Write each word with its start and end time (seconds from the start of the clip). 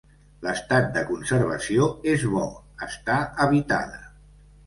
L'estat 0.45 0.87
de 0.95 1.03
conservació 1.09 1.91
és 2.13 2.25
bo, 2.37 2.47
està 2.87 3.19
habitada. 3.47 4.01